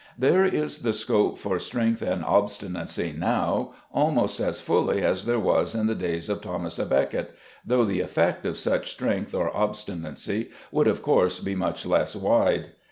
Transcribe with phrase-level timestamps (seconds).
[0.17, 5.75] There is the scope for strength and obstinacy now almost as fully as there was
[5.75, 10.49] in the days of Thomas à Becket, though the effects of such strength or obstinacy
[10.71, 12.71] would of course be much less wide.